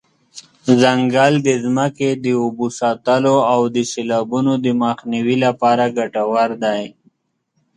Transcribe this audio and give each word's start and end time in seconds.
ځنګل 0.81 1.33
د 1.47 1.49
ځمکې 1.63 2.09
د 2.25 2.25
اوبو 2.41 2.67
ساتلو 2.79 3.35
او 3.53 3.61
د 3.75 3.77
سیلابونو 3.91 4.53
د 4.65 4.67
مخنیوي 4.83 5.37
لپاره 5.45 5.83
ګټور 5.97 6.49
دی. 6.63 6.83